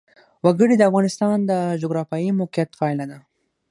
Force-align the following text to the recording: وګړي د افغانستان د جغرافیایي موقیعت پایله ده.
وګړي 0.45 0.75
د 0.77 0.83
افغانستان 0.89 1.37
د 1.49 1.51
جغرافیایي 1.81 2.31
موقیعت 2.41 2.69
پایله 2.79 3.05
ده. 3.11 3.17